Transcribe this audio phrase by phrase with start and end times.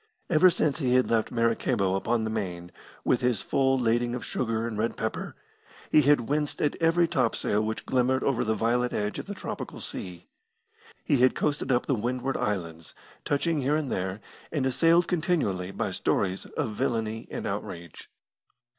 [0.31, 2.71] Ever since he had left Maracaibo upon the Main,
[3.03, 5.35] with his full lading of sugar and red pepper,
[5.91, 9.79] he had winced at every topsail which glimmered over the violet edge of the tropical
[9.79, 10.25] sea.
[11.03, 12.95] He had coasted up the Windward Islands,
[13.25, 18.09] touching here and there, and assailed continually by stories of villainy and outrage.